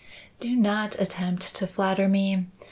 "Do 0.39 0.55
not 0.55 0.99
attempt 0.99 1.53
to 1.57 1.67
flatter 1.67 2.07
me. 2.09 2.47